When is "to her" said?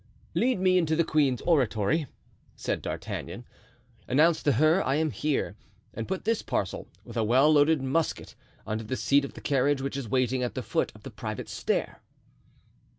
4.41-4.83